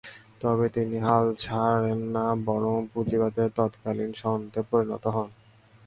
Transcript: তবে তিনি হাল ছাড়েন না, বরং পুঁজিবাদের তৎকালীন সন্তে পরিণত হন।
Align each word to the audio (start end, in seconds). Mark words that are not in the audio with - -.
তবে 0.41 0.65
তিনি 0.69 0.97
হাল 0.99 1.25
ছাড়েন 1.35 1.99
না, 2.15 2.25
বরং 2.45 2.77
পুঁজিবাদের 2.93 3.47
তৎকালীন 3.55 4.11
সন্তে 4.13 4.59
পরিণত 4.69 5.03
হন। 5.07 5.29